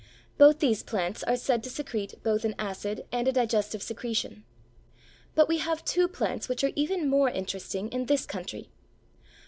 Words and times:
Both 0.39 0.57
these 0.57 0.81
plants 0.81 1.21
are 1.25 1.35
said 1.37 1.61
to 1.63 1.69
secrete 1.69 2.23
both 2.23 2.43
an 2.43 2.55
acid 2.57 3.05
and 3.11 3.27
a 3.27 3.31
digestive 3.31 3.83
secretion. 3.83 4.43
But 5.35 5.47
we 5.47 5.59
have 5.59 5.85
two 5.85 6.07
plants 6.07 6.49
which 6.49 6.63
are 6.63 6.71
even 6.75 7.07
more 7.07 7.29
interesting 7.29 7.87
in 7.89 8.07
this 8.07 8.25
country. 8.25 8.71